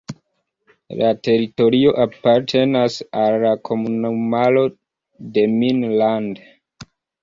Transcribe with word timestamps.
La 1.01 1.11
teritorio 1.27 1.93
apartenas 2.07 2.97
al 3.27 3.39
la 3.47 3.55
komunumaro 3.71 4.69
"Demmin-Land". 5.41 6.47